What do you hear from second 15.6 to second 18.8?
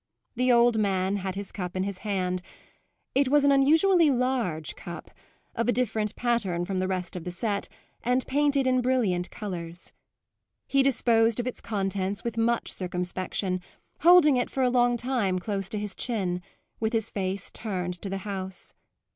to his chin, with his face turned to the house.